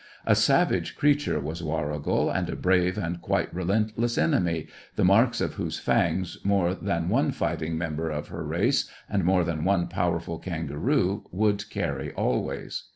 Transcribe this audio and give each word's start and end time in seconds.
A 0.25 0.33
savage 0.33 0.95
creature 0.95 1.39
was 1.39 1.61
Warrigal 1.61 2.31
and 2.31 2.49
a 2.49 2.55
brave 2.55 2.97
and 2.97 3.21
quite 3.21 3.53
relentless 3.53 4.17
enemy, 4.17 4.65
the 4.95 5.05
marks 5.05 5.39
of 5.39 5.53
whose 5.53 5.77
fangs 5.77 6.39
more 6.43 6.73
than 6.73 7.07
one 7.07 7.29
fighting 7.29 7.77
member 7.77 8.09
of 8.09 8.29
her 8.29 8.43
race 8.43 8.89
and 9.07 9.23
more 9.23 9.43
than 9.43 9.63
one 9.63 9.85
powerful 9.87 10.39
kangaroo 10.39 11.25
would 11.31 11.69
carry 11.69 12.11
always. 12.13 12.85